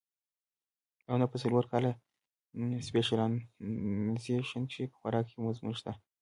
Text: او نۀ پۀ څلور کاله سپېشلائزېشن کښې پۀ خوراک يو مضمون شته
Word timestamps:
او 1.09 1.15
نۀ 1.19 1.25
پۀ 1.31 1.37
څلور 1.43 1.63
کاله 1.71 1.91
سپېشلائزېشن 2.87 4.63
کښې 4.69 4.83
پۀ 4.91 4.95
خوراک 4.99 5.25
يو 5.31 5.39
مضمون 5.47 5.73
شته 5.79 5.91